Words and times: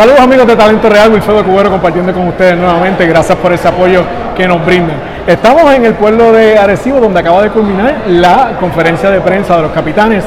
Saludos 0.00 0.20
amigos 0.20 0.46
de 0.46 0.56
Talento 0.56 0.88
Real, 0.88 1.12
Wilfredo 1.12 1.44
Cubero 1.44 1.70
compartiendo 1.70 2.10
con 2.14 2.26
ustedes 2.28 2.56
nuevamente. 2.56 3.06
Gracias 3.06 3.36
por 3.36 3.52
ese 3.52 3.68
apoyo 3.68 4.02
que 4.34 4.48
nos 4.48 4.64
brindan. 4.64 4.96
Estamos 5.26 5.70
en 5.74 5.84
el 5.84 5.92
pueblo 5.92 6.32
de 6.32 6.56
Arecibo, 6.56 7.00
donde 7.00 7.20
acaba 7.20 7.42
de 7.42 7.50
culminar 7.50 7.96
la 8.08 8.52
conferencia 8.58 9.10
de 9.10 9.20
prensa 9.20 9.56
de 9.56 9.62
los 9.64 9.72
capitanes 9.72 10.24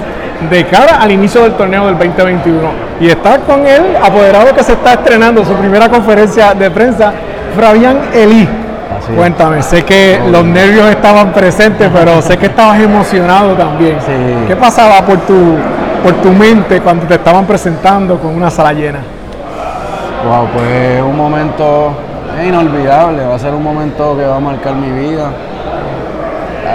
de 0.48 0.66
cara 0.68 0.98
al 1.02 1.12
inicio 1.12 1.42
del 1.42 1.54
torneo 1.54 1.88
del 1.88 1.98
2021. 1.98 2.60
Y 3.00 3.08
está 3.08 3.40
con 3.40 3.66
el 3.66 3.96
apoderado 3.96 4.54
que 4.54 4.62
se 4.62 4.74
está 4.74 4.94
estrenando 4.94 5.44
su 5.44 5.56
primera 5.56 5.90
conferencia 5.90 6.54
de 6.54 6.70
prensa, 6.70 7.12
Fabián 7.60 7.98
Elí. 8.14 8.48
Cuéntame, 9.16 9.64
sé 9.64 9.82
que 9.82 10.20
los 10.32 10.46
nervios 10.46 10.88
estaban 10.92 11.34
presentes, 11.34 11.90
pero 11.92 12.22
sé 12.22 12.38
que 12.38 12.46
estabas 12.46 12.80
emocionado 12.80 13.56
también. 13.56 13.98
¿Qué 14.48 14.56
pasaba 14.56 15.02
por 15.02 15.18
tu, 15.22 15.56
por 16.04 16.14
tu 16.22 16.30
mente 16.30 16.80
cuando 16.80 17.08
te 17.08 17.16
estaban 17.16 17.48
presentando 17.48 18.20
con 18.20 18.36
una 18.36 18.52
sala 18.52 18.72
llena? 18.72 19.00
Wow, 20.26 20.48
pues 20.54 21.02
un 21.02 21.18
momento 21.18 21.92
inolvidable, 22.48 23.26
va 23.26 23.36
a 23.36 23.40
ser 23.40 23.54
un 23.54 23.62
momento 23.62 24.16
que 24.16 24.26
va 24.26 24.38
a 24.38 24.40
marcar 24.40 24.74
mi 24.74 24.90
vida. 24.90 25.32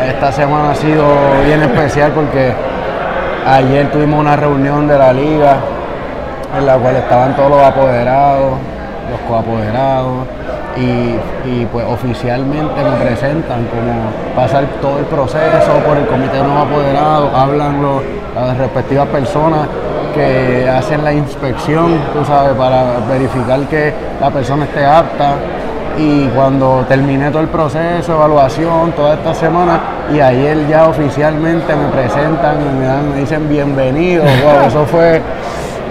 Esta 0.07 0.30
semana 0.33 0.73
ha 0.73 0.74
sido 0.74 1.07
bien 1.47 1.62
especial 1.62 2.12
porque 2.12 2.52
ayer 3.47 3.91
tuvimos 3.91 4.21
una 4.21 4.37
reunión 4.37 4.87
de 4.87 4.98
la 4.98 5.15
liga 5.15 5.57
en 6.59 6.66
la 6.66 6.77
cual 6.77 6.97
estaban 6.97 7.34
todos 7.37 7.51
los 7.51 7.62
apoderados, 7.62 8.52
los 9.11 9.21
coapoderados 9.27 10.27
y, 10.77 11.65
pues 11.73 11.87
oficialmente 11.87 12.85
me 12.85 12.96
presentan 13.02 13.66
como 13.66 14.37
pasar 14.37 14.65
todo 14.83 14.99
el 14.99 15.07
proceso 15.07 15.73
por 15.87 15.96
el 15.96 16.07
comité 16.07 16.37
de 16.37 16.45
los 16.45 16.52
apoderados, 16.52 17.30
hablan 17.35 17.83
las 18.35 18.59
respectivas 18.59 19.07
personas 19.09 19.60
que 20.19 20.69
hacen 20.69 21.05
la 21.05 21.13
inspección, 21.13 21.97
tú 22.13 22.24
sabes, 22.24 22.55
para 22.57 22.99
verificar 23.09 23.61
que 23.69 23.95
la 24.21 24.30
persona 24.30 24.65
esté 24.65 24.85
apta. 24.85 25.35
Y 25.97 26.27
cuando 26.29 26.85
terminé 26.88 27.30
todo 27.30 27.43
el 27.43 27.49
proceso, 27.49 28.15
evaluación, 28.15 28.93
toda 28.93 29.15
esta 29.15 29.35
semana, 29.35 29.80
y 30.13 30.21
ayer 30.21 30.69
ya 30.69 30.89
oficialmente 30.89 31.74
me 31.74 31.89
presentan 31.89 32.79
me, 32.79 32.87
dan, 32.87 33.11
me 33.11 33.21
dicen 33.21 33.49
bienvenido. 33.49 34.24
eso 34.66 34.85
fue, 34.87 35.21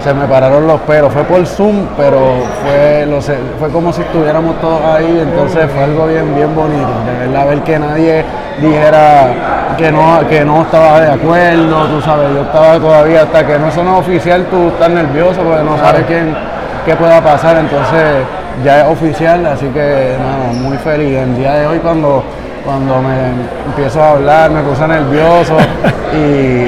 se 0.02 0.14
me 0.14 0.26
pararon 0.26 0.66
los 0.66 0.80
pelos. 0.82 1.12
Fue 1.12 1.24
por 1.24 1.46
Zoom, 1.46 1.86
pero 1.96 2.18
fue, 2.62 3.06
lo 3.06 3.20
fue 3.58 3.70
como 3.70 3.92
si 3.92 4.02
estuviéramos 4.02 4.60
todos 4.60 4.82
ahí, 4.82 5.20
entonces 5.22 5.70
fue 5.70 5.84
algo 5.84 6.06
bien, 6.06 6.34
bien 6.34 6.54
bonito. 6.54 6.88
De 7.06 7.26
verdad, 7.26 7.48
ver 7.48 7.60
que 7.62 7.78
nadie 7.78 8.24
dijera 8.60 9.74
que 9.76 9.92
no, 9.92 10.28
que 10.28 10.44
no 10.44 10.62
estaba 10.62 11.00
de 11.00 11.12
acuerdo, 11.12 11.86
tú 11.86 12.00
sabes, 12.02 12.34
yo 12.34 12.42
estaba 12.42 12.78
todavía, 12.78 13.22
hasta 13.22 13.46
que 13.46 13.58
no 13.58 13.70
suena 13.70 13.96
oficial, 13.96 14.46
tú 14.50 14.68
estás 14.68 14.90
nervioso 14.90 15.40
porque 15.42 15.62
no 15.62 15.78
sabes 15.78 16.04
quién, 16.06 16.34
qué 16.84 16.96
pueda 16.96 17.20
pasar, 17.22 17.56
entonces 17.56 18.24
ya 18.64 18.80
es 18.80 18.92
oficial, 18.92 19.46
así 19.46 19.66
que 19.66 20.16
muy 20.54 20.76
feliz. 20.78 21.18
El 21.18 21.36
día 21.36 21.54
de 21.54 21.66
hoy 21.66 21.78
cuando, 21.78 22.24
cuando 22.64 23.00
me 23.00 23.30
empiezo 23.66 24.02
a 24.02 24.10
hablar, 24.12 24.50
me 24.50 24.62
puse 24.62 24.86
nervioso, 24.88 25.56
y, 26.12 26.64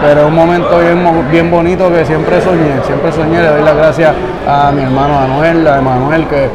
pero 0.00 0.20
es 0.22 0.26
un 0.26 0.34
momento 0.34 0.78
bien, 0.78 1.30
bien 1.30 1.50
bonito 1.50 1.90
que 1.92 2.04
siempre 2.04 2.40
soñé, 2.40 2.82
siempre 2.86 3.10
soñé, 3.12 3.40
le 3.40 3.48
doy 3.48 3.62
las 3.62 3.76
gracias 3.76 4.14
a 4.46 4.70
mi 4.70 4.82
hermano 4.82 5.14
Manuel, 5.14 5.66
a 5.66 5.78
Emanuel, 5.78 6.26
que 6.26 6.48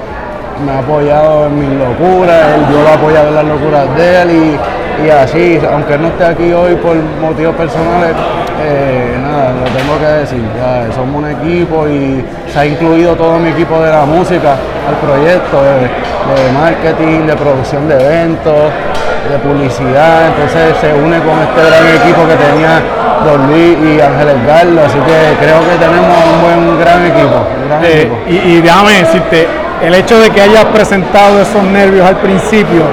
me 0.66 0.72
ha 0.72 0.80
apoyado 0.80 1.47
en 1.47 1.59
mis 1.59 1.80
locuras, 1.80 2.45
yo 2.72 2.81
lo 2.81 2.89
he 2.89 2.94
apoyado 2.94 3.27
en 3.30 3.36
las 3.36 3.45
locuras 3.45 3.95
de 3.97 4.22
él 4.22 4.31
y 4.31 4.58
y 5.05 5.09
así, 5.09 5.59
aunque 5.72 5.98
no 5.98 6.08
esté 6.08 6.26
aquí 6.26 6.52
hoy 6.52 6.76
por 6.76 6.95
motivos 7.21 7.55
personales, 7.55 8.15
eh, 8.59 9.15
nada, 9.21 9.54
lo 9.54 9.65
tengo 9.70 9.99
que 9.99 10.05
decir, 10.05 10.42
somos 10.95 11.23
un 11.23 11.30
equipo 11.30 11.87
y 11.87 12.26
se 12.52 12.59
ha 12.59 12.65
incluido 12.65 13.15
todo 13.15 13.37
mi 13.37 13.49
equipo 13.49 13.80
de 13.80 13.92
la 13.92 14.05
música 14.05 14.55
al 14.87 14.95
proyecto 14.95 15.61
de, 15.61 16.52
marketing, 16.52 17.27
de 17.27 17.36
producción 17.36 17.87
de 17.87 17.93
eventos, 17.93 18.71
de 19.30 19.37
publicidad, 19.39 20.27
entonces 20.27 20.76
se 20.82 20.93
une 20.93 21.20
con 21.20 21.37
este 21.45 21.61
gran 21.61 21.86
equipo 22.02 22.27
que 22.27 22.36
tenía 22.36 22.82
Don 23.23 23.48
Luis 23.48 23.77
y 23.77 24.02
Ángel 24.02 24.30
Edgardo, 24.30 24.82
así 24.83 24.98
que 24.99 25.45
creo 25.45 25.59
que 25.61 25.77
tenemos 25.77 26.17
un 26.33 26.42
buen 26.42 26.80
gran 26.80 27.05
equipo. 27.05 27.45
Eh, 27.83 28.09
y, 28.27 28.36
y 28.58 28.61
déjame 28.61 28.93
decirte, 29.03 29.48
el 29.82 29.93
hecho 29.93 30.20
de 30.20 30.30
que 30.30 30.42
hayas 30.42 30.65
presentado 30.65 31.42
esos 31.42 31.64
nervios 31.64 32.05
al 32.05 32.17
principio, 32.17 32.83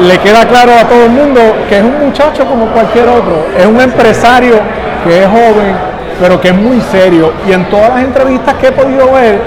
le 0.00 0.18
queda 0.18 0.46
claro 0.46 0.72
a 0.78 0.84
todo 0.84 1.04
el 1.04 1.10
mundo 1.10 1.40
que 1.68 1.78
es 1.78 1.82
un 1.82 2.06
muchacho 2.06 2.44
como 2.46 2.66
cualquier 2.66 3.08
otro, 3.08 3.46
es 3.58 3.66
un 3.66 3.80
empresario 3.80 4.60
que 5.04 5.22
es 5.22 5.26
joven, 5.26 5.74
pero 6.20 6.40
que 6.40 6.48
es 6.48 6.54
muy 6.54 6.80
serio. 6.80 7.32
Y 7.48 7.52
en 7.52 7.64
todas 7.66 7.90
las 7.90 8.04
entrevistas 8.04 8.54
que 8.54 8.68
he 8.68 8.72
podido 8.72 9.12
ver, 9.12 9.40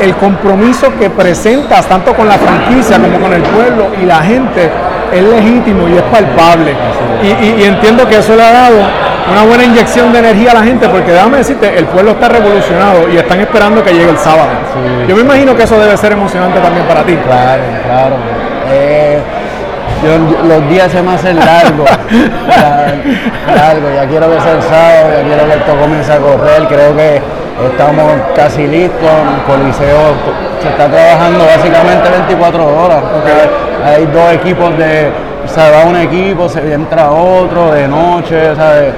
el 0.00 0.14
compromiso 0.16 0.92
que 0.98 1.08
presentas 1.08 1.86
tanto 1.86 2.14
con 2.14 2.28
la 2.28 2.36
franquicia 2.36 2.98
como 2.98 3.18
con 3.20 3.32
el 3.32 3.42
pueblo 3.42 3.86
y 4.02 4.04
la 4.04 4.20
gente 4.22 4.70
es 5.12 5.22
legítimo 5.22 5.88
y 5.88 5.96
es 5.96 6.02
palpable. 6.02 6.74
Y, 7.22 7.64
entiendo 7.64 8.06
que 8.08 8.18
eso 8.18 8.36
le 8.36 8.42
ha 8.42 8.52
dado 8.52 8.76
una 9.30 9.42
buena 9.44 9.64
inyección 9.64 10.12
de 10.12 10.18
energía 10.18 10.50
a 10.50 10.54
la 10.54 10.62
gente, 10.62 10.88
porque 10.88 11.12
déjame 11.12 11.38
decirte, 11.38 11.78
el 11.78 11.86
pueblo 11.86 12.12
está 12.12 12.28
revolucionado 12.28 13.08
y 13.10 13.16
están 13.16 13.40
esperando 13.40 13.82
que 13.82 13.92
llegue 13.92 14.10
el 14.10 14.18
sábado. 14.18 14.48
Yo 15.08 15.16
me 15.16 15.22
imagino 15.22 15.56
que 15.56 15.62
eso 15.62 15.78
debe 15.78 15.96
ser 15.96 16.12
emocionante 16.12 16.60
también 16.60 16.86
para 16.86 17.02
ti. 17.02 17.16
Claro, 17.16 17.62
claro. 17.86 18.16
Eh, 18.70 19.20
los 20.46 20.68
días 20.68 20.92
se 20.92 21.02
me 21.02 21.14
hacen 21.14 21.36
largos, 21.36 21.88
largo, 23.56 23.88
ya 23.94 24.06
quiero 24.06 24.30
que 24.30 24.40
sea 24.40 24.52
el 24.52 24.62
sábado, 24.62 25.10
ya 25.16 25.22
quiero 25.22 25.46
que 25.46 25.54
esto 25.54 25.76
comience 25.80 26.12
a 26.12 26.18
correr, 26.18 26.68
creo 26.68 26.96
que 26.96 27.22
estamos 27.62 28.04
casi 28.34 28.66
listos, 28.66 29.00
el 29.00 29.42
Coliseo 29.44 30.14
se 30.60 30.68
está 30.68 30.88
trabajando 30.88 31.44
básicamente 31.44 32.10
24 32.10 32.84
horas, 32.84 33.02
hay 33.84 34.06
dos 34.06 34.32
equipos 34.32 34.76
de, 34.78 35.10
se 35.46 35.70
va 35.70 35.84
un 35.84 35.96
equipo, 35.96 36.48
se 36.48 36.72
entra 36.72 37.10
otro 37.10 37.72
de 37.72 37.86
noche, 37.86 38.56
¿sabes? 38.56 38.94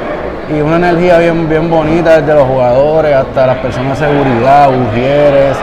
y 0.49 0.61
una 0.61 0.77
energía 0.77 1.19
bien, 1.19 1.49
bien 1.49 1.69
bonita 1.69 2.21
desde 2.21 2.35
los 2.35 2.47
jugadores 2.47 3.15
hasta 3.15 3.47
las 3.47 3.59
personas 3.59 3.99
de 3.99 4.07
seguridad, 4.07 4.71
ujieres, 4.71 5.57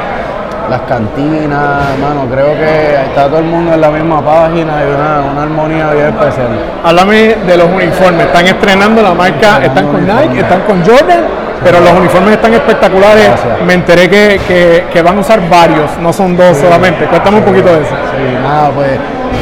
las 0.70 0.82
cantinas, 0.82 1.90
hermano, 1.94 2.28
creo 2.30 2.54
que 2.56 2.96
está 2.96 3.28
todo 3.28 3.40
el 3.40 3.46
mundo 3.46 3.74
en 3.74 3.82
la 3.82 3.90
misma 3.90 4.22
página 4.24 4.74
y 4.84 4.94
una, 4.94 5.44
armonía 5.44 5.92
bien 5.92 6.08
especial. 6.08 6.48
Háblame 6.84 7.36
de 7.36 7.58
los 7.58 7.68
uniformes, 7.68 8.26
están 8.26 8.48
estrenando 8.48 9.02
la 9.02 9.14
marca, 9.14 9.64
están 9.64 9.88
con 9.88 10.06
Nike, 10.06 10.40
están 10.40 10.62
con 10.62 10.84
Jordan, 10.86 11.22
pero 11.64 11.80
los 11.80 11.92
uniformes 11.92 12.34
están 12.34 12.54
espectaculares. 12.54 13.32
Me 13.66 13.74
enteré 13.74 14.10
que, 14.10 15.02
van 15.02 15.18
a 15.18 15.22
usar 15.22 15.48
varios, 15.50 15.98
no 16.00 16.12
son 16.14 16.36
dos 16.36 16.58
solamente. 16.58 17.06
Cuéntame 17.06 17.38
un 17.38 17.44
poquito 17.44 17.74
de 17.74 17.82
eso. 17.82 17.96
Sí, 18.16 18.34
nada, 18.42 18.70
pues 18.72 18.92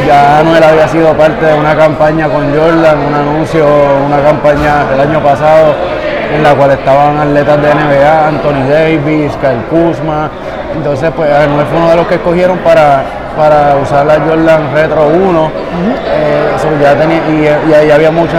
ya 0.07 0.39
Anuel 0.39 0.63
había 0.63 0.87
sido 0.87 1.13
parte 1.13 1.45
de 1.45 1.53
una 1.53 1.75
campaña 1.75 2.27
con 2.27 2.55
Jordan, 2.55 2.99
un 2.99 3.13
anuncio, 3.13 3.65
una 4.05 4.21
campaña 4.21 4.85
el 4.93 5.01
año 5.01 5.21
pasado 5.21 5.75
en 6.33 6.43
la 6.43 6.55
cual 6.55 6.71
estaban 6.71 7.17
atletas 7.17 7.61
de 7.61 7.73
NBA, 7.73 8.27
Anthony 8.27 8.69
Davis, 8.69 9.31
Kyle 9.41 9.63
Kuzma, 9.69 10.29
entonces, 10.75 11.11
pues 11.15 11.29
Anuel 11.31 11.65
fue 11.67 11.77
uno 11.77 11.89
de 11.89 11.95
los 11.97 12.07
que 12.07 12.15
escogieron 12.15 12.57
para, 12.59 13.03
para 13.35 13.75
usar 13.75 14.05
la 14.05 14.15
Jordan 14.19 14.73
Retro 14.73 15.07
1. 15.07 15.51
Eh, 16.07 16.37
ya 16.81 16.95
tenía, 16.95 17.19
y, 17.67 17.73
ahí 17.73 17.91
habíamos 17.91 18.29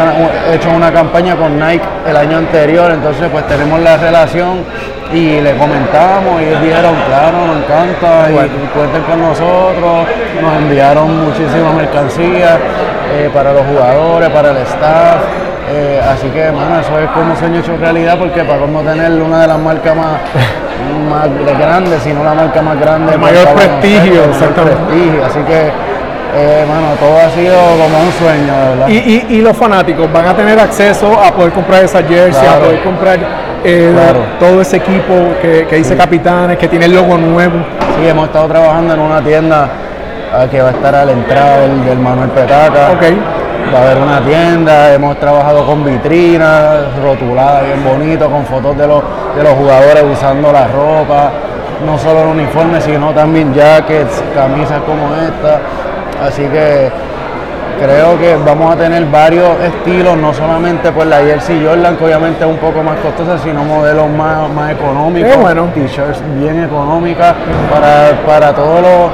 hecho 0.53 0.71
una 0.71 0.93
campaña 0.93 1.37
con 1.37 1.59
Nike 1.59 1.85
el 2.09 2.17
año 2.17 2.39
anterior, 2.39 2.91
entonces 2.91 3.29
pues 3.31 3.47
tenemos 3.47 3.81
la 3.81 3.97
relación 3.97 4.65
y 5.13 5.41
le 5.41 5.55
comentamos 5.57 6.41
y 6.41 6.45
ellos 6.47 6.63
dijeron, 6.63 6.95
claro, 7.07 7.47
nos 7.47 7.57
encanta 7.59 8.31
y, 8.31 8.69
cuenten 8.69 9.03
con 9.03 9.21
nosotros, 9.21 10.07
nos 10.41 10.57
enviaron 10.57 11.27
muchísimas 11.27 11.75
mercancías 11.75 12.59
eh, 13.15 13.31
para 13.35 13.53
los 13.53 13.67
jugadores, 13.67 14.31
para 14.31 14.51
el 14.53 14.57
staff. 14.59 15.52
Eh, 15.73 16.01
así 16.07 16.29
que, 16.29 16.51
bueno, 16.51 16.81
eso 16.81 16.99
es 16.99 17.11
como 17.11 17.33
un 17.33 17.37
sueño 17.37 17.61
hecho 17.61 17.77
realidad 17.79 18.19
porque 18.19 18.45
para 18.45 18.61
como 18.61 18.83
tener 18.83 19.11
una 19.23 19.43
de 19.43 19.47
las 19.49 19.59
marcas 19.59 19.97
más 19.97 20.21
más 21.09 21.29
grande, 21.59 21.99
sino 22.01 22.23
la 22.25 22.35
marca 22.35 22.63
más 22.63 22.79
grande. 22.79 23.13
De 23.13 23.19
mayor 23.19 23.49
prestigio, 23.55 24.23
prestigio. 24.33 25.25
Así 25.25 25.39
que, 25.47 25.71
eh, 26.35 26.65
todo 26.99 27.17
ha 27.17 27.31
sido 27.31 27.57
como 27.57 28.01
un 28.01 28.13
sueño, 28.13 28.53
¿verdad? 28.71 28.89
Y, 28.89 29.41
los 29.41 29.57
fanáticos 29.57 30.13
van 30.13 30.27
a 30.27 30.35
tener 30.35 30.59
acceso 30.59 31.13
a 31.21 31.31
poder 31.33 31.53
comprar 31.53 31.85
esa 31.85 32.03
jersey, 32.03 32.47
a 32.47 32.59
poder 32.59 32.83
comprar 32.83 33.19
eh, 33.65 33.95
todo 34.39 34.61
ese 34.61 34.77
equipo 34.77 35.15
que, 35.41 35.67
dice 35.71 35.97
Capitanes, 35.97 36.59
que 36.59 36.69
tiene 36.69 36.87
el 36.87 36.95
logo 36.95 37.17
nuevo. 37.19 37.59
Sí, 37.97 38.09
hemos 38.09 38.27
estado 38.27 38.49
trabajando 38.49 38.95
en 38.95 39.01
una 39.01 39.23
tienda 39.23 39.69
ah, 40.33 40.47
que 40.51 40.61
va 40.61 40.69
a 40.69 40.73
estar 40.73 40.95
a 40.95 41.05
la 41.05 41.13
entrada 41.13 41.61
del, 41.61 41.99
Manuel 41.99 42.31
Petaca. 42.31 42.93
Okay 42.97 43.42
va 43.73 43.79
a 43.79 43.83
haber 43.83 43.99
una 43.99 44.21
tienda, 44.21 44.93
hemos 44.93 45.19
trabajado 45.19 45.65
con 45.65 45.85
vitrinas 45.85 46.97
rotuladas 47.03 47.65
bien 47.65 47.85
bonito, 47.85 48.31
con 48.31 48.45
fotos 48.45 48.77
de 48.77 48.87
los, 48.87 49.03
de 49.37 49.43
los 49.43 49.53
jugadores 49.55 50.05
usando 50.13 50.53
la 50.53 50.67
ropa, 50.69 51.31
no 51.87 51.99
solo 51.99 52.23
el 52.23 52.29
uniforme, 52.29 52.81
sino 52.81 53.13
también 53.13 53.55
jackets, 53.55 54.23
camisas 54.35 54.81
como 54.83 55.15
esta. 55.15 55.61
Así 56.27 56.43
que 56.43 56.91
creo 57.81 58.19
que 58.19 58.37
vamos 58.45 58.75
a 58.75 58.77
tener 58.77 59.05
varios 59.07 59.59
estilos, 59.61 60.17
no 60.17 60.35
solamente 60.35 60.93
pues 60.93 61.09
la 61.09 61.19
jersey 61.19 61.65
Jordan, 61.65 61.97
que 61.97 62.05
obviamente 62.05 62.45
es 62.45 62.51
un 62.51 62.59
poco 62.59 62.83
más 62.83 62.97
costosa, 62.99 63.39
sino 63.39 63.65
modelos 63.65 64.09
más, 64.11 64.51
más 64.51 64.73
económicos, 64.73 65.37
bueno. 65.41 65.69
t-shirts 65.75 66.23
bien 66.39 66.63
económicas 66.63 67.35
para, 67.71 68.21
para 68.27 68.55
todos 68.55 68.83
los, 68.83 69.11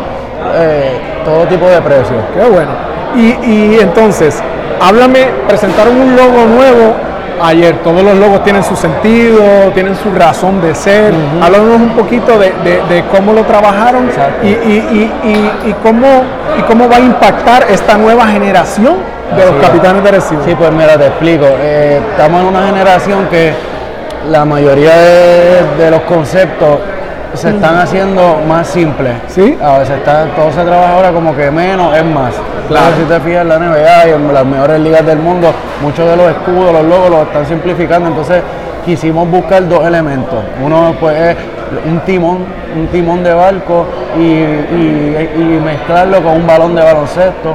eh, 0.57 0.99
todo 1.25 1.45
tipo 1.47 1.67
de 1.67 1.81
precios. 1.81 2.23
Qué 2.35 2.49
bueno. 2.49 2.88
Y, 3.17 3.27
y 3.47 3.79
entonces, 3.81 4.43
háblame, 4.81 5.27
presentaron 5.49 5.97
un 6.01 6.17
logo 6.17 6.47
nuevo 6.47 6.95
ayer. 7.43 7.77
Todos 7.85 8.03
los 8.03 8.15
logos 8.17 8.43
tienen 8.45 8.63
su 8.65 8.77
sentido, 8.77 9.41
tienen 9.75 9.95
su 9.97 10.11
razón 10.13 10.61
de 10.61 10.75
ser. 10.75 11.13
Háblanos 11.43 11.77
un 11.77 11.91
poquito 11.91 12.39
de, 12.39 12.53
de- 12.65 12.83
de 12.95 13.05
cómo 13.15 13.33
lo 13.33 13.43
trabajaron 13.45 14.11
y, 14.43 14.47
y- 14.47 14.51
y- 14.53 15.13
y- 15.29 15.71
y 15.71 15.73
cómo, 15.83 16.07
y 16.59 16.63
cómo 16.63 16.89
va 16.89 16.97
a 16.97 17.01
impactar 17.01 17.67
esta 17.71 17.97
nueva 17.97 18.27
generación 18.27 18.97
de 19.37 19.45
los 19.45 19.55
Así 19.55 19.61
capitanes 19.61 20.03
de 20.05 20.11
Recibo. 20.11 20.43
Sí, 20.45 20.55
pues 20.55 20.73
mira, 20.73 20.97
te 20.99 21.07
explico. 21.07 21.45
Eh, 21.61 22.01
estamos 22.13 22.43
en 22.43 22.49
una 22.49 22.67
generación 22.67 23.27
que 23.31 23.53
la 24.31 24.45
mayoría 24.45 24.97
de, 24.97 25.63
de 25.79 25.91
los 25.91 26.01
conceptos 26.03 26.79
se 27.35 27.51
están 27.51 27.77
haciendo 27.79 28.41
más 28.49 28.67
simples. 28.69 29.15
Sí. 29.29 29.57
A 29.63 29.79
veces 29.79 29.99
está, 29.99 30.25
todo 30.37 30.51
se 30.53 30.63
trabaja 30.65 30.95
ahora 30.95 31.11
como 31.13 31.35
que 31.37 31.51
menos 31.51 31.97
es 31.97 32.05
más. 32.05 32.33
Claro. 32.69 32.87
Si 32.99 33.05
te 33.05 33.21
fijas 33.21 33.43
en 33.43 33.49
la 33.49 33.59
NBA 33.59 34.09
y 34.09 34.11
en 34.13 34.35
las 34.35 34.45
mejores 34.45 34.81
ligas 34.81 35.05
del 35.07 35.19
mundo, 35.19 35.49
muchos 35.83 36.09
de 36.09 36.17
los 36.17 36.31
escudos, 36.31 36.73
los 36.73 36.85
logos 36.85 37.11
los 37.11 37.23
están 37.23 37.47
simplificando. 37.47 38.09
Entonces 38.09 38.43
quisimos 38.85 39.29
buscar 39.31 39.67
dos 39.69 39.85
elementos. 39.87 40.39
Uno 40.65 40.95
pues 40.99 41.17
es 41.17 41.37
un 41.87 42.01
timón, 42.01 42.47
un 42.77 42.87
timón 42.89 43.23
de 43.23 43.35
barco 43.35 43.87
y, 44.17 44.23
y- 44.23 45.33
y 45.37 45.61
mezclarlo 45.65 46.23
con 46.23 46.33
un 46.37 46.47
balón 46.47 46.75
de 46.75 46.83
baloncesto. 46.83 47.55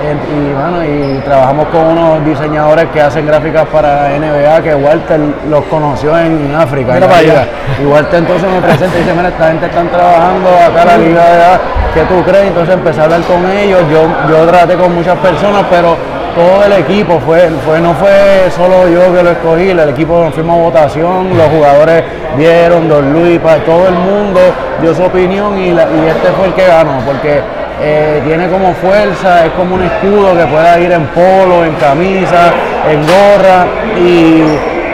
Y 0.00 0.52
bueno, 0.54 0.84
y 0.84 1.18
trabajamos 1.24 1.66
con 1.68 1.80
unos 1.86 2.24
diseñadores 2.24 2.86
que 2.92 3.00
hacen 3.00 3.26
gráficas 3.26 3.66
para 3.66 4.08
NBA, 4.16 4.62
que 4.62 4.74
Walter 4.74 5.18
los 5.50 5.64
conoció 5.64 6.16
en, 6.18 6.54
África. 6.54 6.90
en 6.92 6.94
Mira 6.94 7.06
para 7.08 7.18
allá. 7.20 7.46
Y 7.82 7.84
Walter 7.86 8.18
entonces 8.20 8.48
me 8.48 8.60
presenta 8.60 8.96
y 8.96 9.00
dice, 9.00 9.12
mira, 9.14 9.28
esta 9.28 9.48
gente 9.48 9.66
están 9.66 9.88
trabajando 9.88 10.48
acá 10.50 10.84
la 10.84 10.96
liga 10.98 11.24
de 11.24 11.36
edad, 11.36 11.60
¿qué 11.94 12.00
tú 12.02 12.22
crees? 12.22 12.46
Entonces 12.46 12.74
empecé 12.74 13.00
a 13.00 13.04
hablar 13.04 13.20
con 13.22 13.44
ellos, 13.50 13.80
yo, 13.90 14.02
yo 14.30 14.46
traté 14.46 14.76
con 14.76 14.94
muchas 14.94 15.16
personas, 15.18 15.64
pero 15.68 15.96
todo 16.36 16.64
el 16.64 16.72
equipo 16.74 17.18
fue, 17.26 17.48
fue, 17.66 17.80
no 17.80 17.92
fue 17.94 18.48
solo 18.56 18.88
yo 18.88 19.12
que 19.12 19.22
lo 19.24 19.30
escogí, 19.32 19.70
el 19.70 19.80
equipo 19.88 20.22
nos 20.22 20.32
fuimos 20.34 20.58
a 20.58 20.62
votación, 20.62 21.36
los 21.36 21.48
jugadores 21.48 22.04
vieron, 22.36 22.88
Don 22.88 23.12
Luis, 23.12 23.40
pa- 23.40 23.56
todo 23.66 23.88
el 23.88 23.94
mundo 23.94 24.38
dio 24.80 24.94
su 24.94 25.02
opinión 25.02 25.58
y, 25.58 25.72
la- 25.72 25.84
y 25.90 26.06
este 26.08 26.28
fue 26.36 26.46
el 26.46 26.54
que 26.54 26.66
ganó, 26.68 27.00
porque 27.04 27.40
eh, 27.80 28.20
tiene 28.26 28.48
como 28.48 28.74
fuerza, 28.74 29.46
es 29.46 29.52
como 29.52 29.74
un 29.76 29.82
escudo 29.84 30.36
que 30.36 30.46
pueda 30.46 30.78
ir 30.80 30.92
en 30.92 31.06
polo, 31.08 31.64
en 31.64 31.74
camisa, 31.74 32.50
en 32.90 33.00
gorra 33.02 33.66
y, 33.96 34.42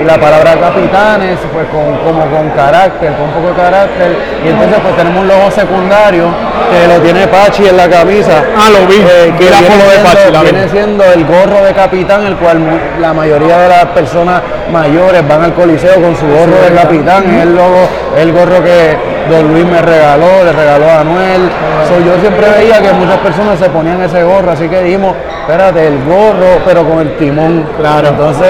y 0.00 0.04
la 0.04 0.18
palabra 0.18 0.54
capitanes, 0.60 1.38
pues 1.52 1.66
con, 1.68 1.96
como 1.98 2.26
con 2.26 2.50
carácter, 2.50 3.12
con 3.14 3.28
un 3.28 3.32
poco 3.34 3.48
de 3.48 3.54
carácter. 3.54 4.16
Y 4.44 4.48
entonces 4.48 4.78
pues 4.82 4.96
tenemos 4.96 5.22
un 5.22 5.28
logo 5.28 5.50
secundario 5.50 6.24
que 6.70 6.88
lo 6.92 7.00
tiene 7.00 7.26
Pachi 7.28 7.66
en 7.68 7.76
la 7.76 7.88
camisa. 7.88 8.42
Ah, 8.58 8.68
lo 8.70 8.86
vi. 8.86 8.96
eh, 8.96 9.32
que 9.38 9.44
viene 9.44 9.56
foto 9.56 9.84
de 9.84 9.90
siendo- 9.90 10.10
Pachi, 10.10 10.32
la 10.32 10.42
viene 10.42 10.68
siendo 10.68 11.04
el 11.04 11.24
gorro 11.24 11.64
de 11.64 11.72
capitán, 11.72 12.26
el 12.26 12.36
cual 12.36 12.58
la 13.00 13.12
mayoría 13.14 13.58
de 13.58 13.68
las 13.68 13.84
personas 13.86 14.42
mayores 14.72 15.26
van 15.28 15.42
al 15.44 15.54
coliseo 15.54 15.94
con 15.94 16.16
su 16.16 16.26
gorro 16.26 16.60
de 16.68 16.74
capitán, 16.74 17.24
es 17.24 17.42
el 17.42 17.54
logo, 17.54 17.88
el 18.16 18.32
gorro 18.32 18.62
que 18.62 18.96
Don 19.30 19.52
Luis 19.52 19.64
me 19.64 19.80
regaló, 19.80 20.44
le 20.44 20.52
regaló 20.52 20.84
a 20.90 21.00
Anuel. 21.00 21.50
So, 21.88 21.98
yo 22.04 22.20
siempre 22.20 22.46
veía 22.58 22.80
que 22.80 22.92
muchas 22.92 23.18
personas 23.18 23.58
se 23.58 23.70
ponían 23.70 24.02
ese 24.02 24.22
gorro, 24.22 24.50
así 24.52 24.68
que 24.68 24.82
dijimos, 24.82 25.14
espérate, 25.40 25.86
el 25.86 25.98
gorro, 26.04 26.60
pero 26.64 26.84
con 26.84 27.00
el 27.00 27.16
timón. 27.16 27.66
Claro. 27.78 28.08
Entonces, 28.08 28.48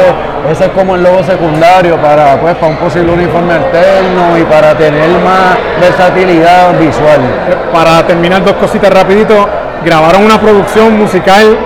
ese 0.50 0.64
es 0.64 0.70
como 0.70 0.96
el 0.96 1.02
logo 1.02 1.22
secundario 1.22 1.96
para, 1.96 2.40
pues, 2.40 2.54
para 2.56 2.72
un 2.72 2.76
posible 2.76 3.12
uniforme 3.12 3.54
alterno 3.54 4.38
y 4.38 4.42
para 4.44 4.74
tener 4.76 5.08
más 5.20 5.56
versatilidad 5.80 6.78
visual. 6.78 7.20
Eh, 7.48 7.56
Para 7.72 8.06
terminar 8.06 8.44
dos 8.44 8.54
cositas 8.54 8.92
rapidito, 8.92 9.48
grabaron 9.84 10.24
una 10.24 10.40
producción 10.40 10.98
musical, 10.98 11.56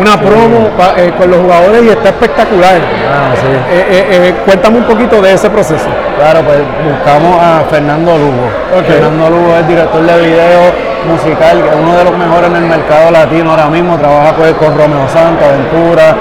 una 0.00 0.18
promo 0.20 0.68
pa- 0.76 0.94
eh, 0.96 1.12
con 1.18 1.30
los 1.30 1.40
jugadores 1.40 1.82
y 1.84 1.88
está 1.88 2.08
espectacular. 2.08 2.76
Ah, 2.76 3.34
sí. 3.34 3.46
Eh, 3.72 4.06
eh, 4.10 4.34
cuéntame 4.44 4.78
un 4.78 4.84
poquito 4.84 5.20
de 5.22 5.32
ese 5.34 5.48
proceso. 5.50 5.86
Claro, 6.18 6.40
pues 6.42 6.58
buscamos 6.88 7.38
a 7.42 7.62
Fernando 7.70 8.12
Lugo. 8.16 8.46
Ok. 8.78 8.86
Fernando 8.86 9.30
Lugo 9.30 9.56
es 9.60 9.68
director 9.68 10.02
de 10.02 10.16
video 10.26 10.60
musical, 11.08 11.62
que 11.62 11.68
es 11.68 11.76
uno 11.76 11.96
de 11.96 12.04
los 12.04 12.16
mejores 12.16 12.50
en 12.50 12.56
el 12.56 12.64
mercado 12.68 13.10
latino 13.10 13.50
ahora 13.50 13.66
mismo. 13.66 13.96
Trabaja 13.98 14.32
pues 14.34 14.52
con 14.54 14.68
Romeo 14.76 15.06
Santos, 15.12 15.44
Aventura, 15.46 16.14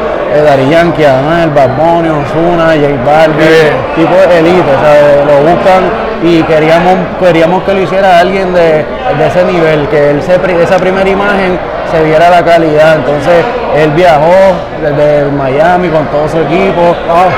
Dari 0.46 0.68
Yankee, 0.70 1.06
Anuel, 1.06 1.50
Bad 1.52 1.70
Bunny, 1.78 2.10
Ozuna, 2.10 2.74
J 2.74 2.90
Balvin, 3.06 3.74
tipo 3.96 4.16
de 4.28 4.40
elite, 4.40 4.66
o 4.66 4.80
sea, 4.81 5.25
lo 5.25 5.50
buscan 5.50 5.84
y 6.24 6.42
queríamos, 6.44 6.96
queríamos 7.20 7.64
que 7.64 7.74
lo 7.75 7.81
hiciera 7.81 8.18
alguien 8.20 8.52
de, 8.54 8.84
de 9.18 9.28
ese 9.28 9.44
nivel, 9.46 9.88
que 9.90 10.10
él 10.12 10.24
se, 10.24 10.36
esa 10.64 10.78
primera 10.78 11.08
imagen 11.08 11.60
se 11.94 12.04
viera 12.04 12.30
la 12.30 12.44
calidad. 12.44 12.95
Entonces 12.95 13.45
él 13.75 13.92
viajó 13.92 14.34
desde 14.81 15.31
Miami 15.31 15.90
con 15.90 16.06
todo 16.07 16.28
su 16.28 16.38
equipo 16.40 16.95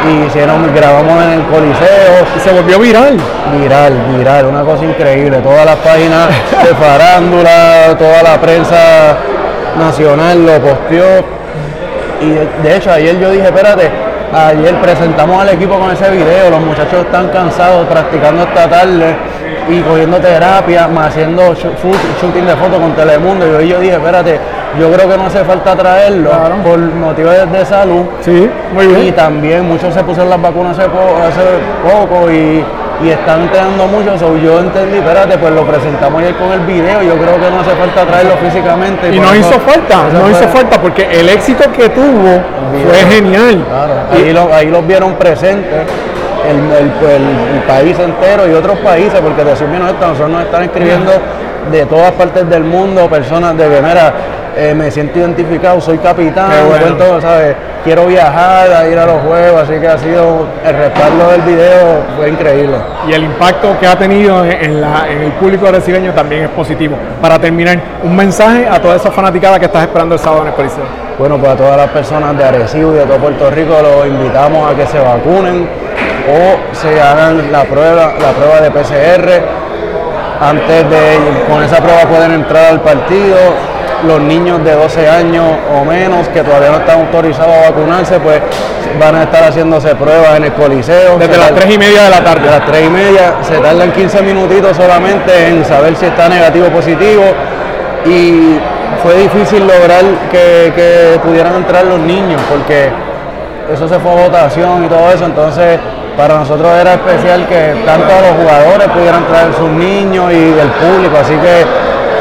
y 0.07 0.27
hicieron, 0.27 0.73
grabamos 0.73 1.23
en 1.23 1.31
el 1.31 1.43
Coliseo. 1.43 2.25
Y 2.35 2.39
se 2.39 2.51
volvió 2.51 2.79
viral. 2.79 3.17
Viral, 3.59 3.93
viral, 4.17 4.45
una 4.45 4.61
cosa 4.61 4.85
increíble. 4.85 5.37
Todas 5.39 5.65
las 5.65 5.75
páginas 5.77 6.27
de 6.63 6.73
farándula, 6.75 7.97
toda 7.97 8.23
la 8.23 8.39
prensa 8.39 9.17
nacional 9.77 10.45
lo 10.45 10.59
posteó. 10.59 11.25
Y 12.21 12.29
de, 12.29 12.47
de 12.63 12.77
hecho 12.77 12.91
ayer 12.91 13.19
yo 13.19 13.29
dije, 13.31 13.45
espérate, 13.45 13.91
ayer 14.33 14.73
presentamos 14.81 15.41
al 15.41 15.49
equipo 15.49 15.77
con 15.77 15.91
ese 15.91 16.09
video, 16.11 16.49
los 16.49 16.61
muchachos 16.61 17.05
están 17.05 17.27
cansados 17.27 17.85
practicando 17.87 18.43
esta 18.43 18.69
tarde 18.69 19.15
y 19.69 19.81
cogiendo 19.81 20.17
terapia, 20.17 20.87
más 20.87 21.07
haciendo 21.07 21.53
shooting 21.55 22.45
de 22.45 22.55
fotos 22.55 22.79
con 22.79 22.93
Telemundo. 22.93 23.45
Y 23.47 23.49
yo, 23.51 23.61
yo 23.61 23.79
dije, 23.79 23.93
espérate, 23.95 24.39
yo 24.79 24.91
creo 24.91 25.09
que 25.09 25.17
no 25.17 25.25
hace 25.25 25.43
falta 25.43 25.75
traerlo 25.75 26.29
Claro. 26.29 26.55
por 26.63 26.77
motivos 26.79 27.33
de, 27.51 27.65
salud. 27.65 28.03
Sí, 28.21 28.49
muy 28.73 28.85
Y 28.85 28.87
bien. 28.95 29.15
también 29.15 29.67
muchos 29.67 29.93
se 29.93 30.03
pusieron 30.03 30.29
las 30.29 30.41
vacunas 30.41 30.77
hace, 30.77 30.89
po- 30.89 31.17
hace 31.25 31.41
poco 31.89 32.29
y, 32.31 32.63
y 33.03 33.09
están 33.09 33.41
entrenando 33.41 33.87
mucho. 33.87 34.17
so 34.19 34.37
yo 34.37 34.59
entendí, 34.59 34.97
espérate, 34.97 35.37
pues 35.37 35.53
lo 35.53 35.63
presentamos 35.65 36.21
ayer 36.21 36.35
con 36.35 36.51
el 36.51 36.59
video. 36.61 37.01
Yo 37.01 37.13
creo 37.15 37.35
que 37.39 37.49
no 37.51 37.61
hace 37.61 37.71
falta 37.71 38.05
traerlo 38.05 38.33
físicamente. 38.37 39.15
Y 39.15 39.19
no 39.19 39.25
eso- 39.33 39.35
hizo 39.49 39.59
falta, 39.61 39.95
no 40.13 40.29
hizo 40.29 40.47
falta 40.49 40.79
porque 40.79 41.07
el 41.19 41.29
éxito 41.29 41.71
que 41.71 41.89
tuvo 41.89 42.41
fue 42.85 43.15
genial. 43.15 43.65
Claro, 43.67 43.93
ahí, 44.13 44.33
lo- 44.33 44.53
ahí 44.53 44.69
los 44.69 44.85
vieron 44.85 45.13
presentes. 45.15 45.81
El, 46.49 46.57
el- 46.83 46.89
pues, 46.99 47.11
el- 47.15 47.55
el 47.57 47.63
país 47.67 47.97
entero 47.99 48.47
y 48.49 48.53
otros 48.53 48.77
países, 48.79 49.19
porque 49.21 49.43
decir 49.43 49.67
bien 49.67 49.81
esto, 49.83 50.05
nosotros 50.07 50.29
nos 50.29 50.41
están 50.43 50.63
escribiendo 50.63 51.11
de 51.71 51.85
todas 51.85 52.11
partes 52.11 52.47
del 52.49 52.63
mundo, 52.63 53.07
personas 53.09 53.57
de 53.57 53.67
que, 53.69 53.81
mira, 53.81 54.13
eh, 54.57 54.73
me 54.75 54.89
siento 54.91 55.19
identificado, 55.19 55.81
soy 55.81 55.97
capitán, 55.97 56.49
bueno. 56.69 57.21
¿sabes? 57.21 57.55
quiero 57.83 58.07
viajar 58.07 58.71
a 58.71 58.87
ir 58.87 58.97
a 58.97 59.05
los 59.05 59.21
juegos, 59.21 59.61
así 59.63 59.79
que 59.79 59.87
ha 59.87 59.97
sido, 59.97 60.47
el 60.65 60.75
respaldo 60.75 61.29
del 61.31 61.41
video 61.41 62.03
fue 62.17 62.29
increíble. 62.29 62.77
Y 63.07 63.13
el 63.13 63.23
impacto 63.25 63.77
que 63.79 63.85
ha 63.85 63.95
tenido 63.95 64.43
en, 64.45 64.81
la- 64.81 65.05
en 65.09 65.21
el 65.23 65.31
público 65.33 65.67
brasileño 65.67 66.11
también 66.13 66.43
es 66.45 66.49
positivo. 66.49 66.95
Para 67.21 67.37
terminar, 67.37 67.77
un 68.03 68.15
mensaje 68.15 68.67
a 68.67 68.81
toda 68.81 68.95
esa 68.95 69.11
fanaticada 69.11 69.59
que 69.59 69.65
estás 69.65 69.83
esperando 69.83 70.15
el 70.15 70.19
sábado 70.19 70.41
en 70.43 70.47
el 70.47 70.53
Coliseo. 70.53 70.83
Bueno, 71.19 71.37
pues 71.37 71.51
a 71.51 71.55
todas 71.55 71.77
las 71.77 71.89
personas 71.89 72.35
de 72.37 72.43
Arecibo 72.43 72.91
y 72.93 72.97
de 72.97 73.05
todo 73.05 73.17
Puerto 73.17 73.49
Rico 73.51 73.73
los 73.81 74.07
invitamos 74.07 74.71
a 74.71 74.75
que 74.75 74.85
se 74.87 74.99
vacunen 74.99 75.67
o 76.29 76.75
se 76.75 76.99
hagan 77.01 77.51
la 77.51 77.63
prueba, 77.63 78.13
la 78.19 78.31
prueba 78.31 78.61
de 78.61 78.71
PCR. 78.71 79.41
Antes 80.41 80.89
de, 80.89 81.17
con 81.49 81.63
esa 81.63 81.77
prueba 81.77 82.01
pueden 82.09 82.31
entrar 82.33 82.65
al 82.65 82.81
partido. 82.81 83.37
Los 84.05 84.19
niños 84.19 84.63
de 84.63 84.73
12 84.75 85.09
años 85.09 85.45
o 85.73 85.83
menos 85.85 86.27
que 86.27 86.41
todavía 86.43 86.69
no 86.69 86.77
están 86.77 86.99
autorizados 86.99 87.53
a 87.55 87.69
vacunarse, 87.71 88.19
pues 88.19 88.39
van 88.99 89.15
a 89.15 89.23
estar 89.23 89.43
haciéndose 89.45 89.95
pruebas 89.95 90.35
en 90.37 90.43
el 90.43 90.53
Coliseo. 90.53 91.17
Desde 91.17 91.37
las 91.37 91.49
tar- 91.51 91.59
3 91.61 91.73
y 91.73 91.77
media 91.77 92.03
de 92.03 92.09
la 92.09 92.19
de 92.19 92.23
tarde. 92.25 92.45
las 92.51 92.65
3 92.65 92.85
y 92.85 92.89
media, 92.89 93.33
se 93.41 93.57
tardan 93.57 93.91
15 93.93 94.21
minutitos 94.21 94.75
solamente 94.77 95.47
en 95.47 95.65
saber 95.65 95.95
si 95.95 96.05
está 96.05 96.27
negativo 96.29 96.67
o 96.67 96.69
positivo 96.69 97.23
y 98.05 98.59
fue 99.01 99.15
difícil 99.15 99.61
lograr 99.65 100.03
que, 100.29 100.71
que 100.75 101.19
pudieran 101.23 101.55
entrar 101.55 101.85
los 101.85 101.99
niños 101.99 102.41
porque 102.49 102.89
eso 103.73 103.87
se 103.87 103.97
fue 103.99 104.11
a 104.11 104.27
votación 104.27 104.85
y 104.85 104.87
todo 104.87 105.09
eso, 105.11 105.25
entonces 105.25 105.79
para 106.17 106.39
nosotros 106.39 106.71
era 106.79 106.93
especial 106.93 107.47
que 107.47 107.75
tanto 107.85 108.07
los 108.07 108.33
jugadores 108.41 108.87
pudieran 108.89 109.25
traer 109.27 109.53
sus 109.53 109.69
niños 109.69 110.31
y 110.31 110.57
el 110.59 110.69
público, 110.79 111.17
así 111.19 111.33
que 111.33 111.65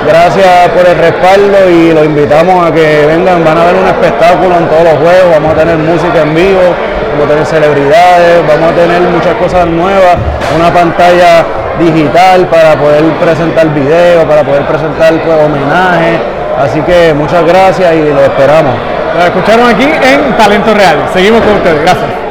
gracias 0.06 0.68
por 0.76 0.86
el 0.86 0.98
respaldo 0.98 1.70
y 1.70 1.92
los 1.92 2.04
invitamos 2.04 2.66
a 2.66 2.72
que 2.72 3.06
vengan, 3.06 3.44
van 3.44 3.58
a 3.58 3.64
ver 3.64 3.74
un 3.76 3.86
espectáculo 3.86 4.56
en 4.58 4.66
todos 4.68 4.84
los 4.84 4.96
juegos, 4.98 5.28
vamos 5.32 5.52
a 5.52 5.56
tener 5.56 5.76
música 5.78 6.22
en 6.22 6.34
vivo, 6.34 6.62
vamos 7.12 7.26
a 7.26 7.28
tener 7.28 7.46
celebridades, 7.46 8.46
vamos 8.46 8.72
a 8.72 8.74
tener 8.74 9.00
muchas 9.02 9.34
cosas 9.36 9.66
nuevas, 9.66 10.16
una 10.54 10.72
pantalla 10.72 11.44
digital 11.78 12.46
para 12.46 12.76
poder 12.76 13.02
presentar 13.22 13.68
videos, 13.74 14.24
para 14.24 14.42
poder 14.42 14.62
presentar 14.66 15.12
pues, 15.22 15.36
homenajes 15.44 16.34
Así 16.58 16.80
que 16.82 17.12
muchas 17.14 17.44
gracias 17.44 17.94
y 17.94 18.12
lo 18.12 18.20
esperamos. 18.20 18.74
Lo 19.16 19.24
escucharon 19.24 19.68
aquí 19.68 19.84
en 19.84 20.36
Talento 20.36 20.74
Real. 20.74 20.96
Seguimos 21.12 21.42
con 21.42 21.56
ustedes. 21.56 21.82
Gracias. 21.82 22.23